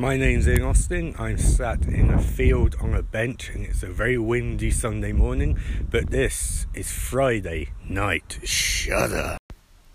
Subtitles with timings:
[0.00, 1.14] My name's Ian Austin.
[1.18, 5.58] I'm sat in a field on a bench and it's a very windy Sunday morning,
[5.90, 8.38] but this is Friday night.
[8.42, 9.36] Shudder.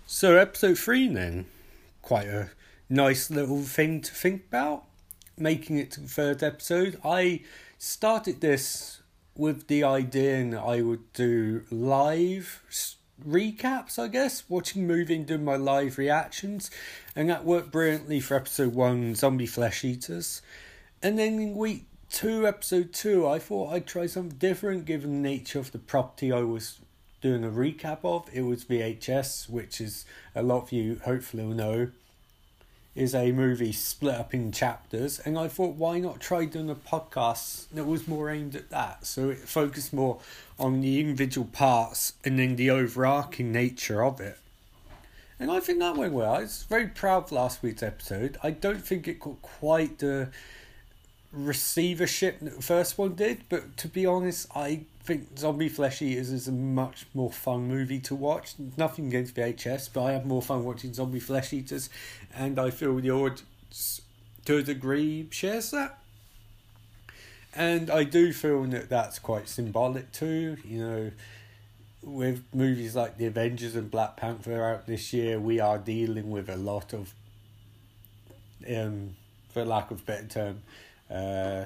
[0.06, 1.46] So, episode 3 then.
[2.02, 2.50] Quite a
[2.88, 4.84] nice little thing to think about.
[5.36, 7.00] Making it to the third episode.
[7.04, 7.42] I
[7.76, 9.02] started this
[9.36, 12.62] with the idea that I would do live
[13.24, 16.70] recaps, I guess, watching movie doing my live reactions,
[17.14, 20.42] and that worked brilliantly for episode one, Zombie Flesh Eaters.
[21.02, 25.28] And then in week two, episode two, I thought I'd try something different given the
[25.28, 26.78] nature of the property I was
[27.20, 28.28] doing a recap of.
[28.32, 30.04] It was VHS, which is
[30.34, 31.90] a lot of you hopefully will know
[32.96, 36.74] is a movie split up in chapters, and I thought, why not try doing a
[36.74, 39.06] podcast that was more aimed at that?
[39.06, 40.18] So it focused more
[40.58, 44.38] on the individual parts and then the overarching nature of it.
[45.38, 46.34] And I think that went well.
[46.34, 48.38] I was very proud of last week's episode.
[48.42, 50.30] I don't think it got quite the
[51.30, 56.32] receivership that the first one did, but to be honest, I think Zombie Flesh Eaters
[56.32, 58.54] is a much more fun movie to watch.
[58.76, 61.88] Nothing against VHS, but I have more fun watching Zombie Flesh Eaters,
[62.34, 64.00] and I feel the audience,
[64.44, 65.98] to a degree, shares that.
[67.54, 70.56] And I do feel that that's quite symbolic too.
[70.64, 71.10] You know,
[72.02, 76.48] with movies like The Avengers and Black Panther out this year, we are dealing with
[76.48, 77.14] a lot of,
[78.68, 79.14] um,
[79.50, 80.62] for lack of a better term,
[81.10, 81.64] uh,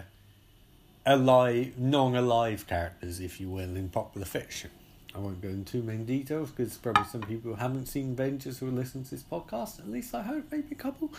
[1.07, 4.71] alive, non-alive characters, if you will, in popular fiction.
[5.15, 8.71] I won't go into too many details because probably some people haven't seen Avengers who
[8.71, 9.81] listen to this podcast.
[9.81, 11.11] At least I hope, maybe a couple.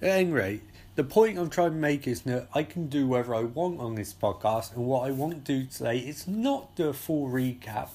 [0.00, 0.62] At any rate,
[0.94, 3.94] the point I'm trying to make is that I can do whatever I want on
[3.94, 7.88] this podcast, and what I want to do today is not do a full recap.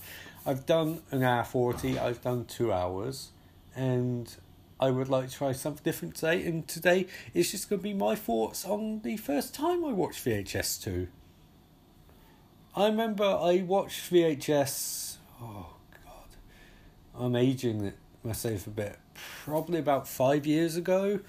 [0.45, 3.29] I've done an hour 40, I've done two hours,
[3.75, 4.33] and
[4.79, 6.45] I would like to try something different today.
[6.45, 10.23] And today is just going to be my thoughts on the first time I watched
[10.23, 11.07] VHS 2.
[12.75, 15.17] I remember I watched VHS.
[15.41, 15.73] Oh,
[16.05, 17.19] God.
[17.19, 17.93] I'm aging
[18.23, 18.97] myself a bit.
[19.43, 21.21] Probably about five years ago.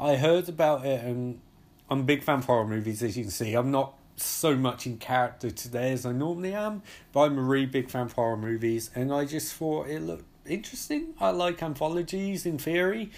[0.00, 1.40] I heard about it, and
[1.88, 3.54] I'm a big fan of horror movies, as you can see.
[3.54, 6.82] I'm not so much in character today as I normally am,
[7.12, 10.24] but I'm a really big fan of horror movies, and I just thought it looked
[10.48, 11.14] interesting.
[11.20, 13.10] I like anthologies in theory.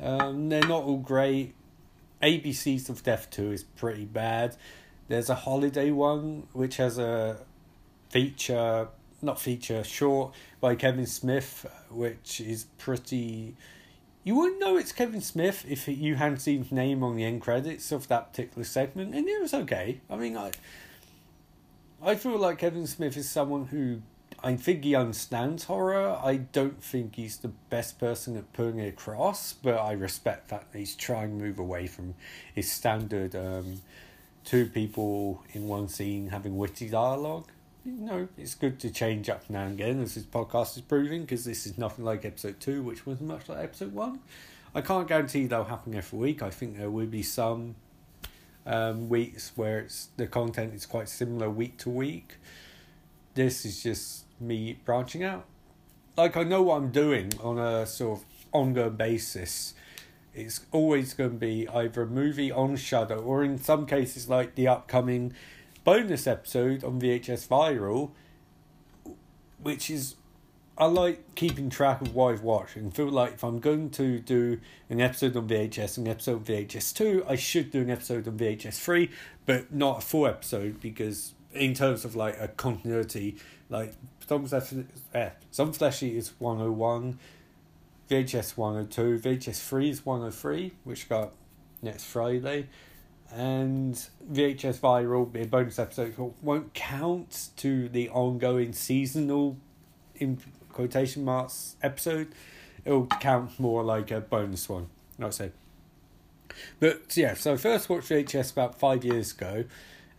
[0.00, 1.54] Um, they're not all great.
[2.22, 4.56] ABCs of Death 2 is pretty bad.
[5.08, 7.38] There's a holiday one which has a
[8.10, 8.88] feature,
[9.22, 13.54] not feature, short by Kevin Smith, which is pretty.
[14.24, 17.42] You wouldn't know it's Kevin Smith if you hadn't seen his name on the end
[17.42, 20.00] credits of that particular segment, and it was okay.
[20.10, 20.50] I mean, I,
[22.02, 24.02] I feel like Kevin Smith is someone who
[24.46, 26.20] I think he understands horror.
[26.22, 30.68] I don't think he's the best person at putting it across, but I respect that
[30.72, 32.14] he's trying to move away from
[32.54, 33.82] his standard um,
[34.44, 37.48] two people in one scene having witty dialogue.
[37.84, 41.22] You know, it's good to change up now and again, as this podcast is proving,
[41.22, 44.20] because this is nothing like episode two, which was much like episode one.
[44.76, 46.40] I can't guarantee they'll happen every week.
[46.40, 47.74] I think there will be some
[48.64, 52.36] um, weeks where it's the content is quite similar week to week.
[53.36, 55.44] This is just me branching out.
[56.16, 59.74] Like I know what I'm doing on a sort of ongoing basis.
[60.34, 64.54] It's always going to be either a movie on Shudder or in some cases like
[64.54, 65.34] the upcoming
[65.84, 68.12] bonus episode on VHS Viral,
[69.62, 70.14] which is
[70.78, 74.18] I like keeping track of what I've watched and feel like if I'm going to
[74.18, 77.90] do an episode on VHS and an episode on VHS 2, I should do an
[77.90, 79.10] episode on VHS 3,
[79.44, 83.36] but not a full episode because in terms of like a continuity,
[83.68, 83.94] like
[84.26, 84.72] some flesh,
[85.14, 87.18] eh, some fleshy is one oh one,
[88.10, 91.32] VHS one oh two, VHS three is one oh three, which got
[91.82, 92.68] next Friday,
[93.32, 93.94] and
[94.30, 99.56] VHS viral be a bonus episode won't count to the ongoing seasonal,
[100.16, 100.38] in
[100.72, 102.28] quotation marks episode.
[102.84, 104.88] It'll count more like a bonus one.
[105.18, 105.50] Not so.
[106.78, 109.64] But yeah, so I first watched VHS about five years ago,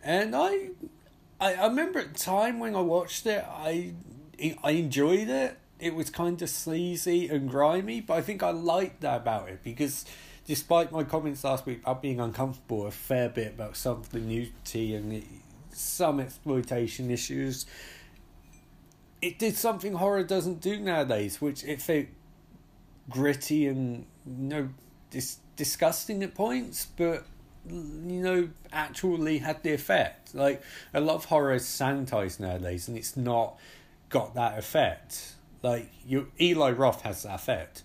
[0.02, 0.70] and I
[1.40, 3.94] I, I remember at the time when I watched it, I
[4.62, 5.58] I enjoyed it.
[5.78, 9.62] It was kind of sleazy and grimy, but I think I liked that about it
[9.62, 10.04] because
[10.46, 14.18] despite my comments last week about being uncomfortable a fair bit about some of the
[14.18, 15.22] nudity and
[15.70, 17.66] some exploitation issues,
[19.22, 22.06] it did something horror doesn't do nowadays, which it felt
[23.08, 24.68] gritty and you know
[25.10, 27.24] dis- disgusting at points, but
[27.70, 30.34] you know, actually had the effect.
[30.34, 30.62] Like
[30.94, 33.58] a lot of horror is sanitized nowadays, and it's not
[34.08, 35.34] got that effect.
[35.62, 37.82] Like you, Eli Roth has that effect.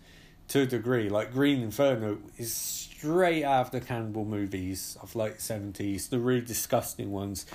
[0.50, 1.10] to a degree.
[1.10, 6.42] Like Green Inferno is straight out of the cannibal movies of like seventies, the really
[6.42, 7.46] disgusting ones,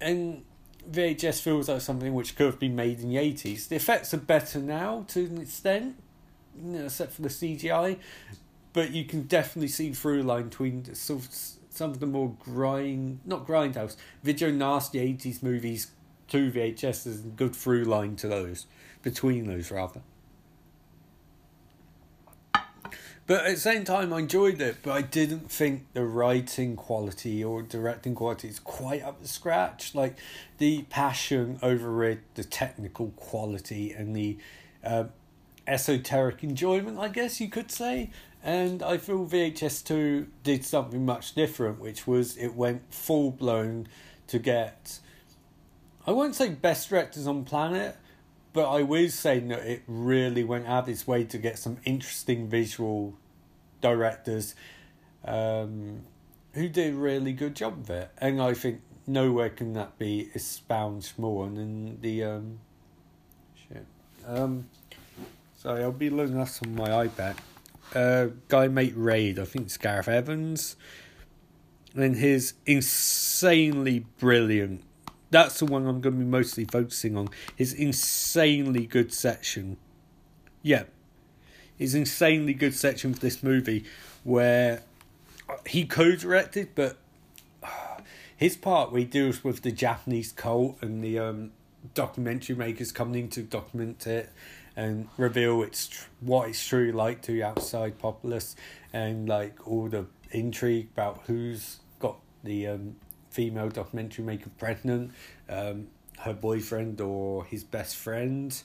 [0.00, 0.42] and
[0.90, 3.68] VHS feels like something which could have been made in the eighties.
[3.68, 5.96] The effects are better now to an extent,
[6.56, 7.98] you know, except for the CGI,
[8.78, 13.96] but you can definitely see through line between some of the more grind, not grindhouse,
[14.22, 15.90] video nasty eighties movies
[16.28, 17.02] to VHS.
[17.02, 18.66] There's a good through line to those,
[19.02, 20.02] between those rather.
[23.26, 27.42] But at the same time, I enjoyed it, but I didn't think the writing quality
[27.42, 29.92] or directing quality is quite up to scratch.
[29.92, 30.16] Like
[30.58, 34.38] the passion overrid the technical quality and the
[34.84, 35.06] uh,
[35.66, 38.10] esoteric enjoyment, I guess you could say.
[38.48, 43.88] And I feel VHS 2 did something much different, which was it went full blown
[44.28, 45.00] to get,
[46.06, 47.98] I won't say best directors on planet,
[48.54, 51.76] but I will say that it really went out of its way to get some
[51.84, 53.18] interesting visual
[53.82, 54.54] directors
[55.26, 56.04] um,
[56.54, 58.10] who did a really good job of it.
[58.16, 62.60] And I think nowhere can that be expunged more than the um,
[63.54, 63.84] shit.
[64.26, 64.70] Um,
[65.54, 67.36] sorry, I'll be looking at on my iPad.
[67.94, 69.38] Uh, guy mate raid.
[69.38, 70.76] I think it's Gareth Evans,
[71.94, 74.82] and his insanely brilliant.
[75.30, 77.28] That's the one I'm going to be mostly focusing on.
[77.54, 79.76] His insanely good section.
[80.62, 80.84] Yeah,
[81.76, 83.84] his insanely good section for this movie
[84.24, 84.82] where
[85.66, 86.98] he co-directed, but
[88.36, 91.52] his part where he deals with the Japanese cult and the um,
[91.94, 94.30] documentary makers coming in to document it
[94.78, 98.54] and reveal it's tr- what it's truly like to the outside populace
[98.92, 102.94] and like all the intrigue about who's got the um,
[103.28, 105.10] female documentary maker pregnant,
[105.48, 105.88] um,
[106.20, 108.62] her boyfriend or his best friend,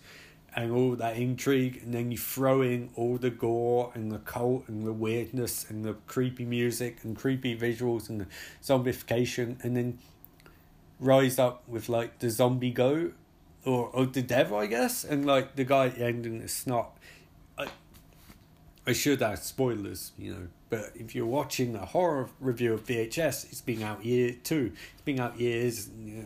[0.56, 4.68] and all that intrigue, and then you throw in all the gore and the cult
[4.68, 8.28] and the weirdness and the creepy music and creepy visuals and the
[8.62, 9.98] zombification, and then
[11.00, 13.16] rise up with like the zombie goat
[13.66, 16.68] or, or the devil, I guess, and like the guy at the end and it's
[16.68, 16.98] not.
[17.58, 17.68] I,
[18.86, 23.52] I should have spoilers, you know, but if you're watching a horror review of VHS,
[23.52, 24.72] it's been out year two.
[24.94, 25.90] It's been out years.
[25.98, 26.26] You, know,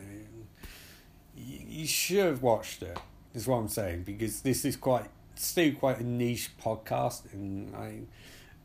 [1.36, 2.98] you, you should have watched it.
[3.34, 5.06] Is what I'm saying because this is quite
[5.36, 8.00] still quite a niche podcast, and I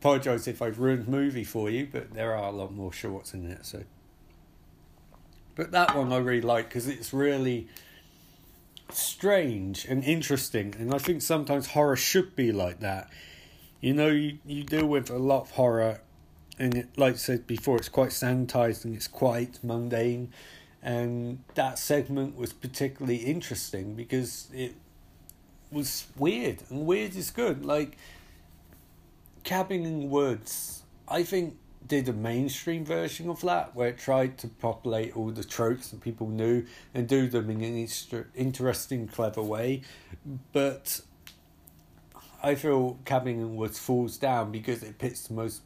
[0.00, 3.50] apologize if I've ruined movie for you, but there are a lot more shorts in
[3.50, 3.66] it.
[3.66, 3.84] So,
[5.54, 7.68] but that one I really like because it's really
[8.90, 13.10] strange and interesting, and I think sometimes horror should be like that.
[13.80, 16.00] You know, you, you deal with a lot of horror,
[16.58, 20.32] and it, like I said before, it's quite sanitized and it's quite mundane.
[20.82, 24.74] And that segment was particularly interesting because it
[25.70, 27.64] was weird, and weird is good.
[27.64, 27.96] Like,
[29.44, 31.56] Cabin in Woods, I think
[31.86, 36.00] did a mainstream version of that where it tried to populate all the tropes that
[36.00, 36.64] people knew
[36.94, 39.82] and do them in an interesting, clever way.
[40.52, 41.00] But
[42.42, 45.62] I feel Cabin in the Woods falls down because it pits the most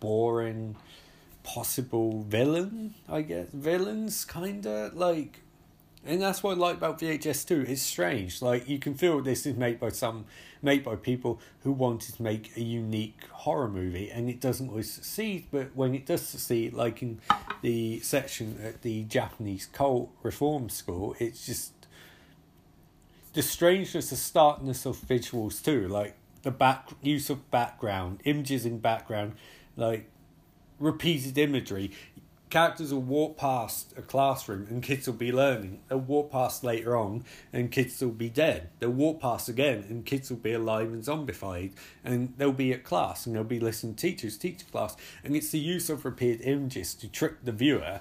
[0.00, 0.76] boring
[1.42, 3.48] possible villain, I guess.
[3.52, 4.90] Villains, kinda.
[4.94, 5.40] Like,
[6.06, 7.66] and that's what I like about VHS 2.
[7.68, 8.40] It's strange.
[8.40, 10.26] Like, you can feel this is made by some
[10.62, 14.92] made by people who wanted to make a unique horror movie, and it doesn't always
[14.92, 15.46] succeed.
[15.50, 17.20] But when it does succeed, like in
[17.62, 21.72] the section at the Japanese cult reform school, it's just
[23.32, 25.88] the strangeness, the starkness of visuals too.
[25.88, 29.34] Like the back use of background, images in background,
[29.76, 30.08] like
[30.78, 31.90] repeated imagery
[32.48, 35.80] characters will walk past a classroom and kids will be learning.
[35.88, 38.70] They'll walk past later on and kids will be dead.
[38.78, 41.72] They'll walk past again and kids will be alive and zombified.
[42.04, 44.96] And they'll be at class and they'll be listening to teachers teach class.
[45.24, 48.00] And it's the use of repeated images to trick the viewer,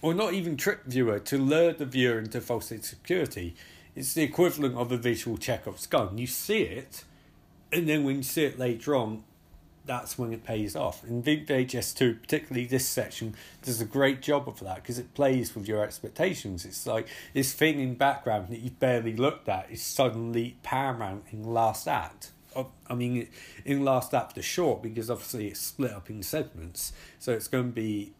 [0.00, 3.54] or not even trick viewer, to lure the viewer into false security.
[3.94, 6.18] It's the equivalent of a visual Chekhov's gun.
[6.18, 7.04] You see it,
[7.70, 9.22] and then when you see it later on,
[9.84, 11.02] that's when it pays off.
[11.02, 15.54] And VHS 2, particularly this section, does a great job of that because it plays
[15.54, 16.64] with your expectations.
[16.64, 21.42] It's like this thing in background that you've barely looked at is suddenly paramount in
[21.42, 22.30] last act.
[22.88, 23.28] I mean,
[23.64, 27.70] in last act the short because obviously it's split up in segments, so it's going
[27.70, 28.12] to be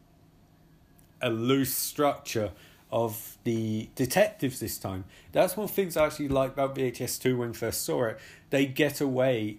[1.21, 2.51] a loose structure
[2.91, 5.05] of the detectives this time.
[5.33, 8.19] That's one of the things I actually like about VHS 2 when first saw it.
[8.51, 9.59] They get away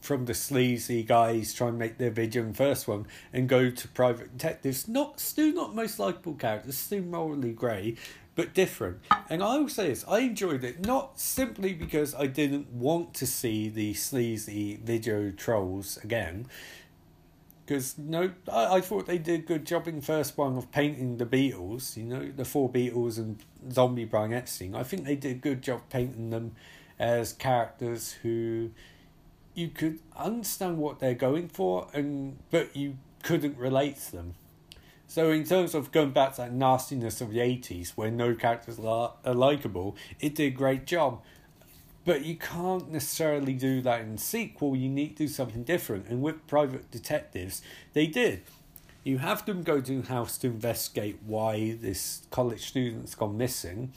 [0.00, 3.70] from the sleazy guys trying to make their video in the first one and go
[3.70, 4.88] to private detectives.
[4.88, 7.96] Not still not most likable characters, still morally grey,
[8.34, 8.98] but different.
[9.28, 13.26] And I will say this, I enjoyed it not simply because I didn't want to
[13.26, 16.46] see the sleazy video trolls again.
[17.66, 20.70] Because no, I, I thought they did a good job in the first one of
[20.70, 23.38] painting the Beatles, you know, the four Beatles and
[23.72, 24.74] zombie Brian Epstein.
[24.74, 26.52] I think they did a good job painting them
[26.98, 28.70] as characters who
[29.54, 34.34] you could understand what they're going for and but you couldn't relate to them.
[35.06, 38.78] So in terms of going back to that nastiness of the eighties where no characters
[38.78, 41.22] are likable, it did a great job.
[42.04, 46.06] But you can't necessarily do that in sequel, you need to do something different.
[46.08, 47.62] And with private detectives,
[47.92, 48.42] they did.
[49.04, 53.92] You have them go to the house to investigate why this college student's gone missing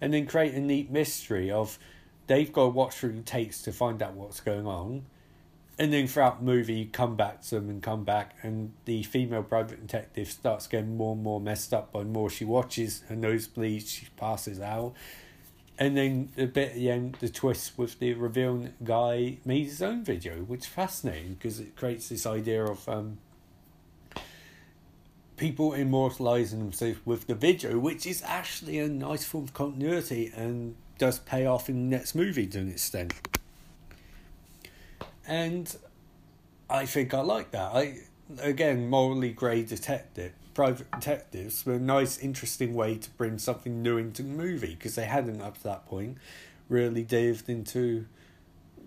[0.00, 1.78] and then create a neat mystery of
[2.26, 5.06] they've got to watch through tapes to find out what's going on.
[5.76, 9.02] And then throughout the movie, you come back to them and come back, and the
[9.02, 13.02] female private detective starts getting more and more messed up by more she watches.
[13.08, 14.94] Her nose bleeds, she passes out.
[15.76, 19.82] And then a bit at the end, the twist with the revealing guy made his
[19.82, 23.18] own video, which is fascinating because it creates this idea of um,
[25.36, 30.76] people immortalizing themselves with the video, which is actually a nice form of continuity and
[30.98, 33.12] does pay off in the next movie to an extent.
[35.26, 35.74] And
[36.68, 37.74] I think I like that.
[37.74, 37.98] I
[38.40, 43.98] again morally grey detective private detectives were a nice interesting way to bring something new
[43.98, 46.16] into the movie because they hadn't up to that point
[46.68, 48.06] really delved into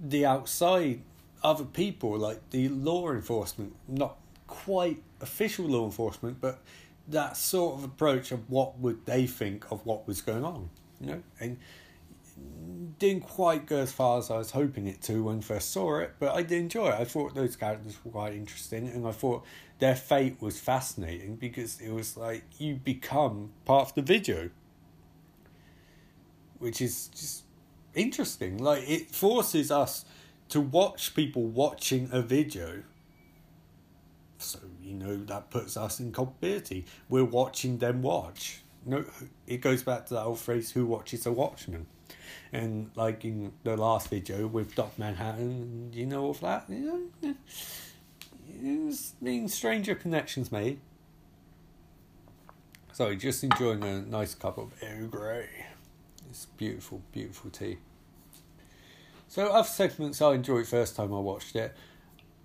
[0.02, 1.02] the outside
[1.44, 6.62] other people like the law enforcement not quite official law enforcement but
[7.08, 11.08] that sort of approach of what would they think of what was going on you
[11.08, 11.58] know and
[13.00, 16.16] didn't quite go as far as I was hoping it to when first saw it,
[16.20, 16.96] but I did enjoy it.
[16.96, 19.46] I thought those characters were quite interesting, and I thought
[19.80, 24.50] their fate was fascinating because it was like you become part of the video,
[26.58, 27.44] which is just
[27.94, 28.58] interesting.
[28.58, 30.06] Like it forces us
[30.50, 32.84] to watch people watching a video.
[34.40, 36.86] So you know that puts us in culpability.
[37.10, 38.62] We're watching them watch.
[38.86, 39.06] No,
[39.46, 41.88] it goes back to that old phrase: "Who watches a watchman."
[42.52, 46.66] And like in the last video with Doc Manhattan, you know of that?
[46.70, 47.36] You know,
[48.62, 50.80] it's been stranger connections made.
[52.94, 55.50] So just enjoying a nice cup of Earl Grey.
[56.30, 57.78] It's beautiful, beautiful tea.
[59.28, 61.76] So other segments I enjoyed first time I watched it.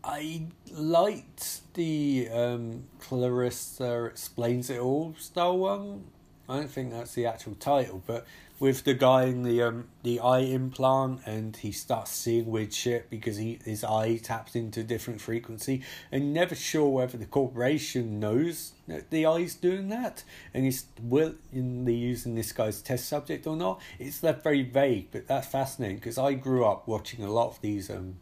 [0.04, 6.04] I liked the um, Clarissa Explains It All style one.
[6.48, 8.26] I don't think that's the actual title, but
[8.62, 13.10] with the guy in the um the eye implant and he starts seeing weird shit
[13.10, 18.74] because he his eye taps into different frequency and never sure whether the corporation knows
[18.86, 20.22] that the eye's doing that
[20.54, 23.80] and he's willingly using this guy's test subject or not.
[23.98, 27.60] It's left very vague, but that's fascinating because I grew up watching a lot of
[27.62, 28.18] these um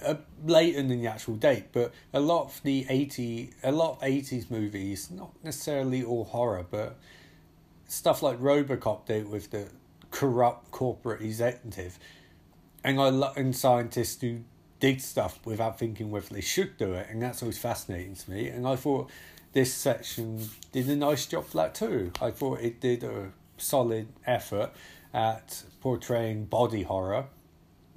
[0.00, 4.04] uh, later than the actual date, but a lot of the eighty, a lot of
[4.04, 6.96] eighties movies, not necessarily all horror, but
[7.88, 9.68] stuff like Robocop did with the
[10.10, 11.98] corrupt corporate executive,
[12.84, 14.44] and I lo- and scientists who
[14.78, 18.48] did stuff without thinking whether they should do it, and that's always fascinating to me.
[18.48, 19.10] And I thought
[19.52, 22.12] this section did a nice job for that too.
[22.20, 24.70] I thought it did a solid effort
[25.12, 27.26] at portraying body horror.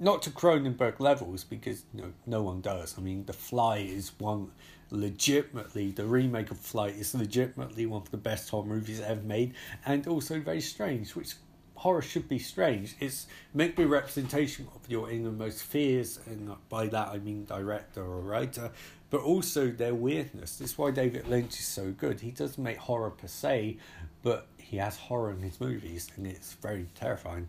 [0.00, 2.96] Not to Cronenberg levels because you know, no one does.
[2.98, 4.50] I mean, The Fly is one
[4.92, 9.54] legitimately the remake of Flight is legitimately one of the best horror movies ever made,
[9.84, 11.34] and also very strange, which
[11.74, 12.94] horror should be strange.
[13.00, 18.02] It's meant to be representation of your innermost fears, and by that I mean director
[18.02, 18.70] or writer,
[19.10, 20.56] but also their weirdness.
[20.56, 22.20] That's why David Lynch is so good.
[22.20, 23.78] He doesn't make horror per se,
[24.22, 27.48] but he has horror in his movies, and it's very terrifying.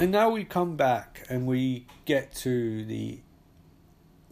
[0.00, 3.18] And now we come back and we get to the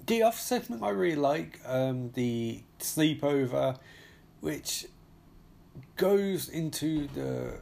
[0.07, 3.77] the other segment I really like, um, the sleepover,
[4.41, 4.87] which
[5.97, 7.55] goes into the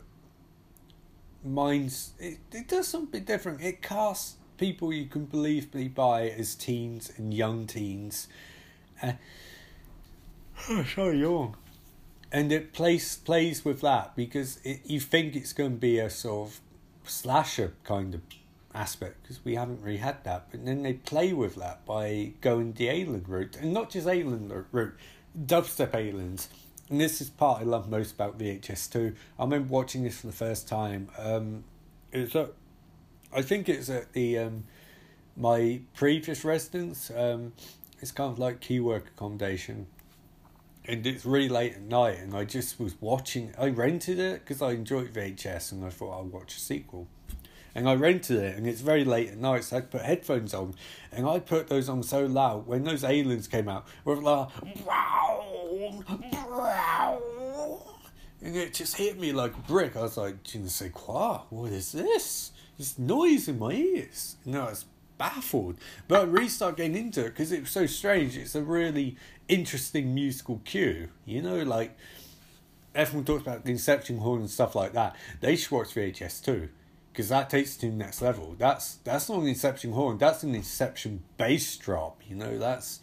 [1.42, 2.12] minds.
[2.18, 3.62] It it does something different.
[3.62, 8.28] It casts people you can believably buy as teens and young teens.
[9.02, 9.12] Uh,
[10.68, 11.26] oh, sorry.
[12.30, 16.10] And it plays plays with that because it, you think it's going to be a
[16.10, 16.60] sort of
[17.04, 18.20] slasher kind of
[18.74, 20.48] aspect because we haven't really had that.
[20.50, 24.66] But then they play with that by going the alien route, and not just alien
[24.72, 24.96] route,
[25.38, 26.48] dubstep aliens.
[26.90, 29.14] And this is part I love most about VHS two.
[29.38, 31.08] I remember watching this for the first time.
[31.18, 31.64] Um,
[32.12, 32.52] it was at
[33.34, 34.64] I think it's at the um,
[35.36, 37.10] my previous residence.
[37.10, 37.52] Um,
[38.00, 39.86] it's kind of like key work accommodation,
[40.86, 42.18] and it's really late at night.
[42.18, 43.54] And I just was watching.
[43.58, 47.08] I rented it because I enjoyed VHS, and I thought I'd watch a sequel.
[47.74, 50.74] And I rented it, and it's very late at night, so I put headphones on,
[51.10, 54.48] and I put those on so loud when those aliens came out, with like,
[54.86, 55.44] wow,
[56.48, 57.20] wow,
[58.44, 59.96] and it just hit me like a brick.
[59.96, 61.40] I was like, je ne sais quoi?
[61.48, 62.52] What is this?
[62.76, 64.36] This noise in my ears.
[64.44, 64.84] And I was
[65.16, 65.76] baffled.
[66.08, 68.36] But I really started getting into it because it was so strange.
[68.36, 69.16] It's a really
[69.48, 71.08] interesting musical cue.
[71.24, 71.96] You know, like
[72.94, 75.16] everyone talks about the Inception horn and stuff like that.
[75.40, 76.68] They should watch VHS too.
[77.12, 78.56] Because that takes it to the next level.
[78.58, 80.18] That's that's not an Inception horn.
[80.18, 82.20] That's an Inception bass drop.
[82.28, 83.00] You know, that's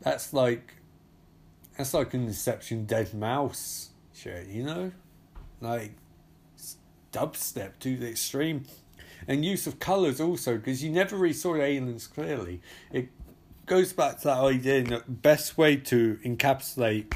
[0.00, 0.74] that's like
[1.76, 4.92] that's like an Inception deadmau5 shit, you know?
[5.60, 5.92] Like
[7.12, 8.64] dubstep to the extreme.
[9.28, 12.60] And use of colours also, because you never really saw aliens clearly.
[12.90, 13.10] It
[13.70, 17.14] goes back to that idea that the best way to encapsulate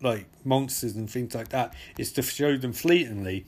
[0.00, 3.44] like monsters and things like that is to show them fleetingly.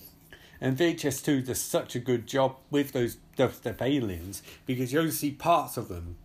[0.61, 5.11] And VHS 2 does such a good job with those dubstep aliens because you only
[5.11, 6.17] see parts of them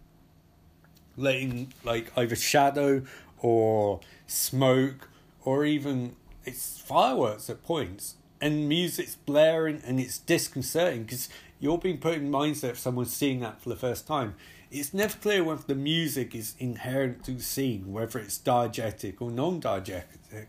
[1.15, 3.03] letting like either shadow
[3.39, 5.07] or smoke
[5.45, 11.29] or even it's fireworks at points and music's blaring and it's disconcerting because
[11.61, 14.35] you're being put in mindset of someone seeing that for the first time.
[14.73, 19.29] It's never clear whether the music is inherent to the scene, whether it's diegetic or
[19.29, 20.47] non-diegetic.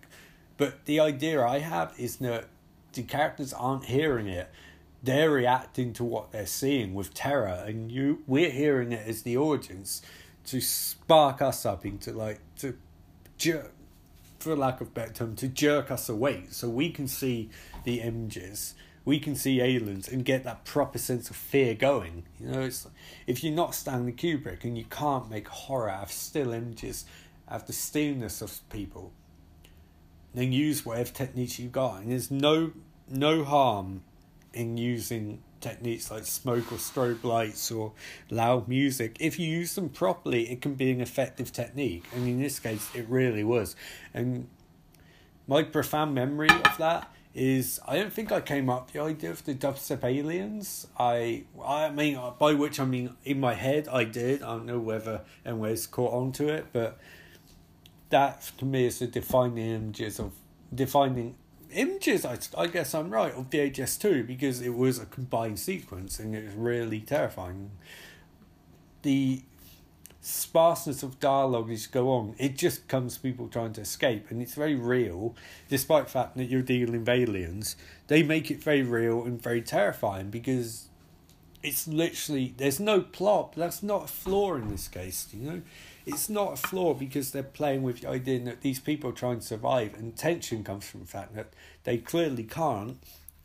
[0.56, 2.46] But the idea I have is that
[2.94, 4.48] the characters aren't hearing it;
[5.02, 9.36] they're reacting to what they're seeing with terror, and you we're hearing it as the
[9.36, 10.00] audience
[10.46, 12.78] to spark us up into like to
[13.36, 13.74] jerk
[14.38, 17.50] for lack of better term, to jerk us awake so we can see
[17.84, 18.74] the images,
[19.04, 22.24] we can see aliens and get that proper sense of fear going.
[22.40, 22.86] You know, it's
[23.26, 27.04] if you're not Stanley Kubrick and you can't make horror out of still images,
[27.48, 29.12] out of the stillness of people,
[30.32, 32.00] then use whatever techniques you got.
[32.00, 32.72] And there's no
[33.08, 34.02] no harm
[34.54, 37.92] in using techniques like smoke or strobe lights or
[38.30, 39.16] loud music.
[39.20, 42.04] If you use them properly, it can be an effective technique.
[42.14, 43.76] And in this case, it really was.
[44.12, 44.48] And
[45.46, 49.44] my profound memory of that is I don't think I came up the idea of
[49.44, 50.86] the dubstep aliens.
[50.98, 54.42] I I mean uh, by which I mean in my head I did.
[54.42, 56.98] I don't know whether where's caught on to it, but
[58.10, 60.32] that to me is the defining images of
[60.72, 61.34] defining
[61.72, 66.18] images, I, I guess I'm right, of VHS 2 because it was a combined sequence
[66.18, 67.72] and it was really terrifying.
[69.02, 69.42] The
[70.24, 74.54] sparseness of dialogue you go on, it just comes people trying to escape and it's
[74.54, 75.34] very real,
[75.68, 77.76] despite the fact that you're dealing with aliens.
[78.06, 80.88] They make it very real and very terrifying because
[81.62, 83.54] it's literally, there's no plot.
[83.56, 85.62] That's not a flaw in this case, you know?
[86.06, 89.40] it's not a flaw because they're playing with the idea that these people are trying
[89.40, 91.52] to survive, and tension comes from the fact that
[91.84, 92.98] they clearly can't,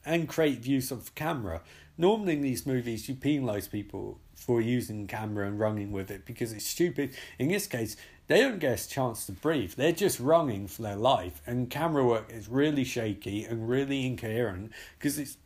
[0.05, 1.61] and create views of camera.
[1.97, 6.53] Normally in these movies, you penalise people for using camera and running with it because
[6.53, 7.13] it's stupid.
[7.37, 7.97] In this case,
[8.27, 9.73] they don't get a chance to breathe.
[9.73, 14.71] They're just running for their life, and camera work is really shaky and really incoherent
[14.97, 15.37] because it's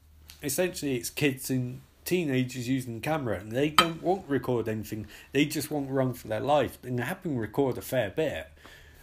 [0.44, 5.08] essentially it's kids and teenagers using camera and they don't want to record anything.
[5.32, 6.78] They just want to run for their life.
[6.84, 8.52] And they happen record a fair bit,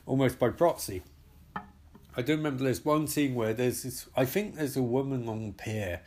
[0.06, 1.02] almost by proxy.
[2.16, 5.46] I do remember there's one scene where there's this, I think there's a woman on
[5.46, 6.02] the pier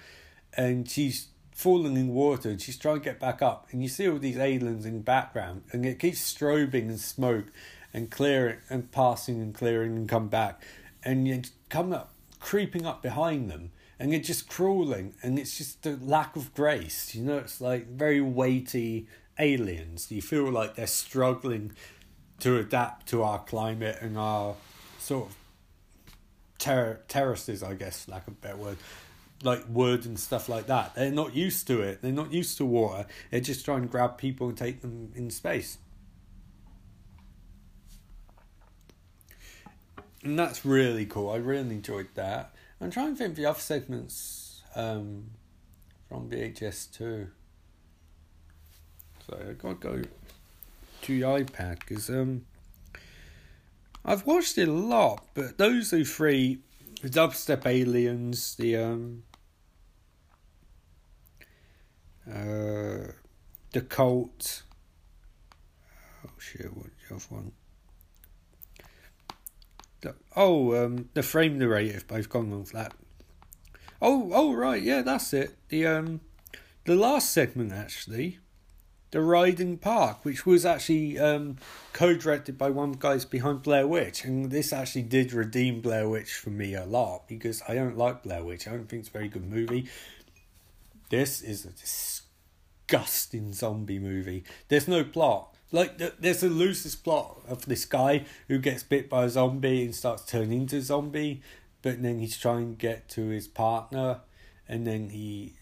[0.55, 1.27] and she's
[1.63, 3.67] falling in water and she's trying to get back up.
[3.71, 7.45] And you see all these aliens in the background and it keeps strobing and smoke
[7.93, 10.61] and clearing and passing and clearing and come back.
[11.05, 15.85] And you come up, creeping up behind them and you're just crawling and it's just
[15.85, 19.07] a lack of grace you know it's like very weighty
[19.39, 21.71] aliens you feel like they're struggling
[22.39, 24.55] to adapt to our climate and our
[24.99, 25.35] sort of
[26.57, 28.77] ter- terraces i guess lack of a better word
[29.43, 30.95] like wood and stuff like that.
[30.95, 32.01] They're not used to it.
[32.01, 33.05] They're not used to water.
[33.31, 35.77] They're just try and grab people and take them in space.
[40.23, 41.29] And that's really cool.
[41.29, 42.55] I really enjoyed that.
[42.79, 45.31] I'm trying to think of the other segments um,
[46.07, 47.27] from VHS 2.
[49.27, 50.01] So I gotta go
[51.03, 52.45] to the iPad because um,
[54.05, 56.59] I've watched it a lot, but those are three
[57.03, 59.23] the Dubstep Aliens, the um,
[62.29, 63.11] uh,
[63.71, 64.63] the Cult.
[66.25, 66.75] Oh shit!
[66.75, 67.51] What the other one?
[70.01, 72.07] The, oh, um, the frame narrative.
[72.07, 72.93] Both gone with that.
[74.01, 75.55] Oh, oh, right, yeah, that's it.
[75.69, 76.21] The um,
[76.85, 78.39] the last segment actually,
[79.11, 81.57] the Riding Park, which was actually um,
[81.93, 86.49] co-directed by one guys behind Blair Witch, and this actually did redeem Blair Witch for
[86.49, 88.67] me a lot because I don't like Blair Witch.
[88.67, 89.87] I don't think it's a very good movie.
[91.13, 91.69] This is a
[92.89, 94.45] disgusting zombie movie.
[94.67, 95.55] There's no plot.
[95.71, 99.93] Like there's the loosest plot of this guy who gets bit by a zombie and
[99.93, 101.43] starts turning into a zombie,
[101.83, 104.21] but then he's trying to get to his partner,
[104.67, 105.53] and then he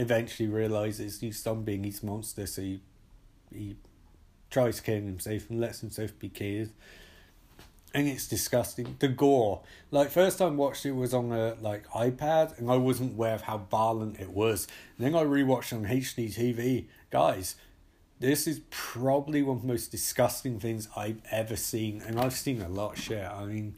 [0.00, 2.80] eventually realizes he's being his monster, so he,
[3.54, 3.76] he
[4.50, 6.70] tries killing himself and lets himself be killed.
[7.92, 8.96] And it's disgusting.
[9.00, 9.62] The gore.
[9.90, 13.42] Like first time watched it was on a like iPad and I wasn't aware of
[13.42, 14.68] how violent it was.
[14.96, 16.86] And then I rewatched on HD TV.
[17.10, 17.56] Guys,
[18.20, 22.60] this is probably one of the most disgusting things I've ever seen, and I've seen
[22.60, 23.24] a lot of shit.
[23.26, 23.76] I mean,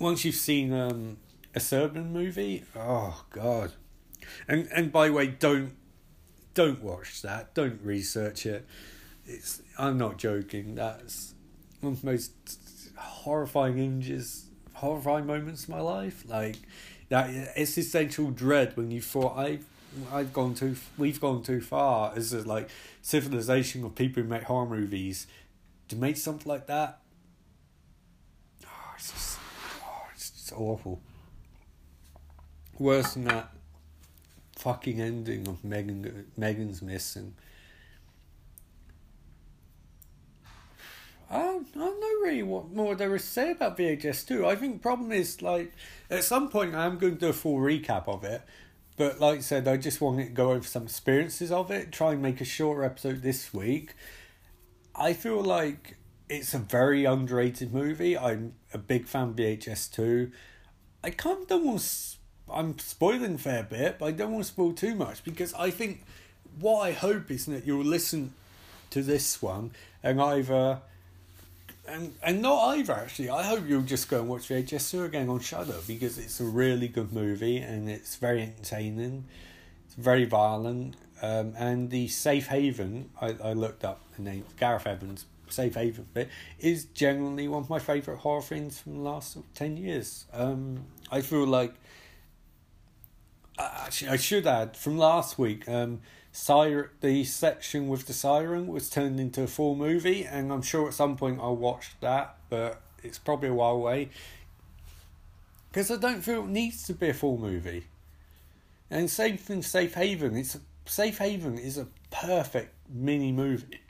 [0.00, 1.18] once you've seen um,
[1.54, 3.72] a Serbian movie, oh god,
[4.48, 5.76] and and by the way, don't
[6.54, 7.54] don't watch that.
[7.54, 8.66] Don't research it.
[9.24, 10.74] It's I'm not joking.
[10.74, 11.34] That's
[11.80, 12.32] one of the most
[12.96, 16.24] horrifying images, horrifying moments of my life.
[16.26, 16.56] Like
[17.08, 19.64] that existential dread when you thought I've
[20.12, 22.68] I've gone too we've gone too far as a like
[23.02, 25.26] civilization of people who make horror movies
[25.88, 26.98] to make something like that.
[28.66, 29.38] Oh, it's just,
[29.84, 31.00] oh, it's just awful.
[32.78, 33.50] Worse than that
[34.56, 37.34] fucking ending of Megan Megan's missing.
[41.30, 44.46] I don't, I don't know really what more there is to say about VHS 2.
[44.46, 45.72] I think the problem is, like,
[46.10, 48.42] at some point I am going to do a full recap of it.
[48.96, 52.12] But like I said, I just wanted to go over some experiences of it, try
[52.12, 53.94] and make a shorter episode this week.
[54.94, 55.96] I feel like
[56.28, 58.16] it's a very underrated movie.
[58.16, 60.30] I'm a big fan of VHS 2.
[61.02, 62.14] I kind of don't want to
[62.50, 65.70] I'm spoiling a fair bit, but I don't want to spoil too much because I
[65.70, 66.04] think
[66.60, 68.34] what I hope is that you'll listen
[68.90, 70.80] to this one and either
[71.86, 73.30] and and not either actually.
[73.30, 76.44] I hope you'll just go and watch VHS two again on Shudder because it's a
[76.44, 79.24] really good movie and it's very entertaining.
[79.86, 80.96] It's very violent.
[81.22, 86.06] Um, and the Safe Haven, I, I looked up the name Gareth Evans Safe Haven
[86.12, 90.24] bit is generally one of my favourite horror films from the last ten years.
[90.32, 91.74] Um, I feel like
[93.58, 95.68] actually, I should add from last week.
[95.68, 96.00] Um,
[96.36, 100.88] Siren, the section with the siren was turned into a full movie, and I'm sure
[100.88, 104.08] at some point I'll watch that, but it's probably a while away.
[105.70, 107.84] Because I don't feel it needs to be a full movie.
[108.90, 110.36] And same thing, Safe Haven.
[110.36, 113.80] It's a, Safe Haven is a perfect mini movie.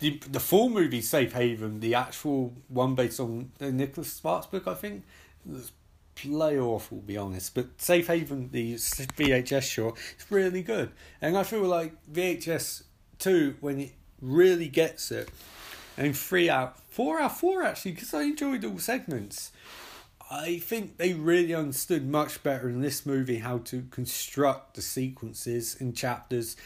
[0.00, 4.66] The the full movie Safe Haven, the actual one based on the Nicholas Sparks book,
[4.66, 5.04] I think,
[6.14, 7.54] play awful, be honest.
[7.54, 10.90] But Safe Haven, the VHS short, it's really good.
[11.20, 12.84] And I feel like VHS
[13.18, 15.30] 2, when it really gets it,
[15.96, 19.52] and 3 out, 4 out 4 actually, because I enjoyed all segments.
[20.30, 25.76] I think they really understood much better in this movie how to construct the sequences
[25.78, 26.56] and chapters.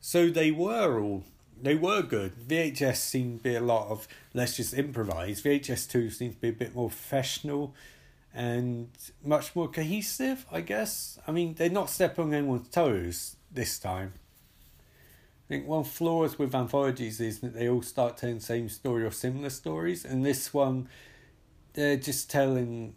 [0.00, 1.24] So they were all
[1.60, 2.32] they were good.
[2.48, 5.42] VHS seemed to be a lot of let's just improvise.
[5.42, 7.74] VHS two seemed to be a bit more professional
[8.34, 8.88] and
[9.24, 11.18] much more cohesive, I guess.
[11.26, 14.14] I mean, they're not stepping on anyone's toes this time.
[15.46, 19.04] I think one flaw with anthologies is that they all start telling the same story
[19.04, 20.88] or similar stories, and this one,
[21.74, 22.94] they're just telling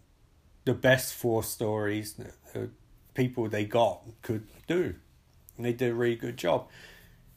[0.63, 2.69] the best four stories that the
[3.13, 4.95] people they got could do.
[5.57, 6.67] And they did a really good job.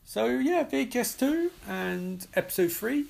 [0.05, 3.05] So, yeah, VHS 2 and episode 3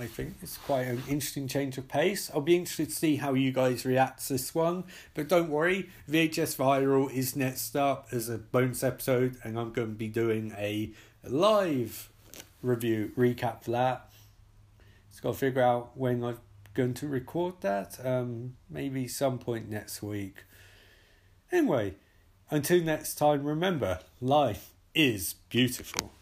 [0.00, 2.30] I think it's quite an interesting change of pace.
[2.32, 4.84] I'll be interested to see how you guys react to this one.
[5.12, 9.88] But don't worry, VHS Viral is next up as a bonus episode, and I'm going
[9.88, 12.08] to be doing a live
[12.62, 14.10] review recap for that.
[15.10, 16.38] Just got to figure out when I'm
[16.72, 17.98] going to record that.
[18.02, 20.44] Um, maybe some point next week.
[21.52, 21.96] Anyway,
[22.50, 26.12] until next time, remember life is beautiful.